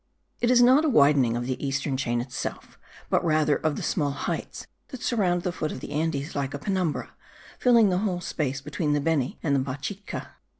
It 0.39 0.49
is 0.49 0.63
not 0.63 0.83
a 0.83 0.89
widening 0.89 1.37
of 1.37 1.45
the 1.45 1.63
eastern 1.63 1.95
chain 1.95 2.21
itself, 2.21 2.79
but 3.11 3.23
rather 3.23 3.57
of 3.57 3.75
the 3.75 3.83
small 3.83 4.09
heights 4.09 4.65
that 4.87 5.03
surround 5.03 5.43
the 5.43 5.51
foot 5.51 5.71
of 5.71 5.79
the 5.79 5.91
Andes 5.91 6.35
like 6.35 6.55
a 6.55 6.57
penumbra, 6.57 7.11
filling 7.59 7.91
the 7.91 7.99
whole 7.99 8.19
space 8.19 8.61
between 8.61 8.93
the 8.93 8.99
Beni 8.99 9.37
and 9.43 9.55
the 9.55 9.59
Pachitca. 9.59 10.37